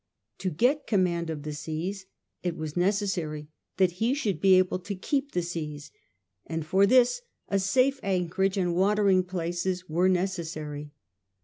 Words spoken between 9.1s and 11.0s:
places were necessary.